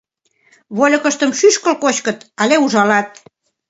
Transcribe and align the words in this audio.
Вольыкыштым 0.77 1.31
шӱшкыл 1.39 1.75
кочкыт 1.83 2.19
але 2.41 2.55
ужалат! 2.63 3.07